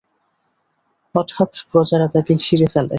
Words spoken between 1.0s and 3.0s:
হঠাৎ প্রজারা তাঁকে ঘিরে ফেলে।